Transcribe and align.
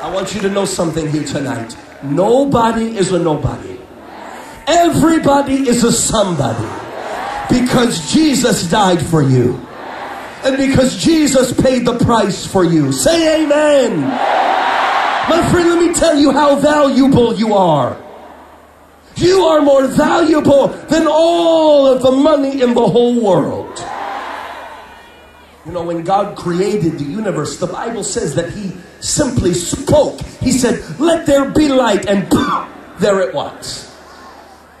I 0.00 0.10
want 0.10 0.34
you 0.34 0.40
to 0.40 0.48
know 0.48 0.64
something 0.64 1.06
here 1.08 1.24
tonight. 1.24 1.76
Nobody 2.02 2.96
is 2.96 3.12
a 3.12 3.18
nobody. 3.18 3.78
Everybody 4.66 5.68
is 5.68 5.84
a 5.84 5.92
somebody. 5.92 6.66
Because 7.50 8.10
Jesus 8.10 8.70
died 8.70 9.02
for 9.02 9.22
you. 9.22 9.60
And 10.42 10.56
because 10.56 10.96
Jesus 10.96 11.52
paid 11.52 11.84
the 11.84 11.98
price 11.98 12.46
for 12.46 12.64
you. 12.64 12.92
Say 12.92 13.44
amen. 13.44 14.00
My 14.00 15.46
friend, 15.52 15.68
let 15.68 15.86
me 15.86 15.92
tell 15.92 16.18
you 16.18 16.32
how 16.32 16.56
valuable 16.56 17.34
you 17.34 17.52
are. 17.52 18.00
You 19.16 19.42
are 19.42 19.60
more 19.60 19.86
valuable 19.86 20.68
than 20.88 21.06
all 21.06 21.86
of 21.86 22.00
the 22.00 22.12
money 22.12 22.62
in 22.62 22.72
the 22.72 22.88
whole 22.88 23.20
world. 23.20 23.78
You 25.66 25.72
know, 25.72 25.82
when 25.82 26.04
God 26.04 26.36
created 26.36 26.98
the 26.98 27.04
universe, 27.04 27.58
the 27.58 27.66
Bible 27.66 28.02
says 28.02 28.34
that 28.34 28.50
He 28.50 28.72
simply 29.00 29.52
spoke. 29.52 30.20
He 30.40 30.52
said, 30.52 30.82
Let 30.98 31.26
there 31.26 31.50
be 31.50 31.68
light, 31.68 32.06
and 32.06 32.30
there 32.98 33.20
it 33.20 33.34
was. 33.34 33.94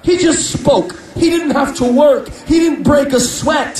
He 0.02 0.16
just 0.16 0.58
spoke. 0.58 0.98
He 1.14 1.28
didn't 1.28 1.50
have 1.50 1.76
to 1.76 1.92
work, 1.92 2.28
He 2.46 2.60
didn't 2.60 2.82
break 2.82 3.12
a 3.12 3.20
sweat, 3.20 3.78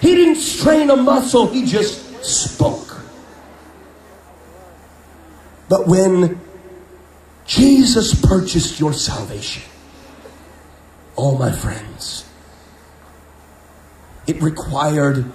He 0.00 0.14
didn't 0.14 0.36
strain 0.36 0.90
a 0.90 0.96
muscle. 0.96 1.46
He 1.48 1.66
just 1.66 2.24
spoke. 2.24 3.02
But 5.68 5.86
when 5.86 6.40
Jesus 7.46 8.14
purchased 8.20 8.80
your 8.80 8.92
salvation, 8.92 9.62
oh, 11.16 11.38
my 11.38 11.52
friends, 11.52 12.28
it 14.26 14.42
required 14.42 15.30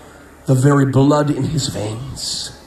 the 0.49 0.55
very 0.55 0.87
blood 0.87 1.29
in 1.29 1.43
his 1.43 1.67
veins. 1.67 2.59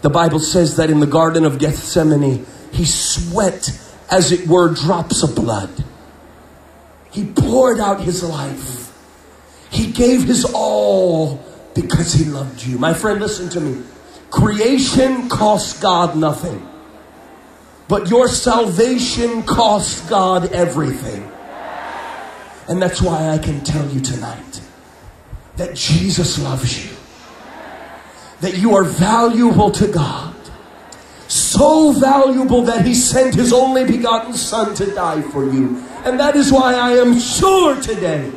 The 0.00 0.08
Bible 0.08 0.38
says 0.38 0.76
that 0.76 0.88
in 0.88 1.00
the 1.00 1.06
Garden 1.06 1.44
of 1.44 1.58
Gethsemane, 1.58 2.46
he 2.72 2.86
sweat, 2.86 3.68
as 4.10 4.32
it 4.32 4.48
were, 4.48 4.72
drops 4.72 5.22
of 5.22 5.34
blood. 5.34 5.84
He 7.10 7.26
poured 7.26 7.80
out 7.80 8.00
his 8.00 8.22
life. 8.22 8.96
He 9.70 9.92
gave 9.92 10.24
his 10.24 10.50
all 10.54 11.44
because 11.74 12.14
he 12.14 12.24
loved 12.24 12.64
you. 12.64 12.78
My 12.78 12.94
friend, 12.94 13.20
listen 13.20 13.50
to 13.50 13.60
me. 13.60 13.84
Creation 14.30 15.28
costs 15.28 15.78
God 15.82 16.16
nothing, 16.16 16.66
but 17.88 18.08
your 18.08 18.26
salvation 18.26 19.42
costs 19.42 20.08
God 20.08 20.50
everything. 20.54 21.30
And 22.68 22.80
that's 22.80 23.02
why 23.02 23.28
I 23.28 23.36
can 23.36 23.62
tell 23.62 23.86
you 23.90 24.00
tonight 24.00 24.62
that 25.56 25.76
Jesus 25.76 26.38
loves 26.42 26.86
you 26.86 27.01
that 28.42 28.58
you 28.58 28.74
are 28.74 28.84
valuable 28.84 29.70
to 29.70 29.86
God. 29.86 30.34
So 31.28 31.92
valuable 31.92 32.62
that 32.62 32.84
He 32.84 32.94
sent 32.94 33.34
His 33.36 33.52
only 33.52 33.84
begotten 33.84 34.34
Son 34.34 34.74
to 34.74 34.92
die 34.94 35.22
for 35.22 35.44
you. 35.44 35.82
And 36.04 36.20
that 36.20 36.36
is 36.36 36.52
why 36.52 36.74
I 36.74 36.92
am 36.98 37.18
sure 37.18 37.80
today 37.80 38.30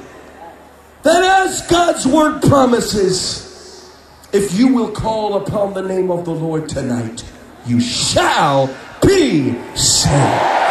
that 1.02 1.24
as 1.48 1.66
God's 1.68 2.06
Word 2.06 2.42
promises, 2.44 3.92
if 4.32 4.54
you 4.54 4.74
will 4.74 4.92
call 4.92 5.38
upon 5.38 5.74
the 5.74 5.82
name 5.82 6.12
of 6.12 6.24
the 6.24 6.32
Lord 6.32 6.70
tonight, 6.70 7.26
you 7.66 7.82
shall 7.82 8.68
be 9.02 9.56
saved. 9.76 10.65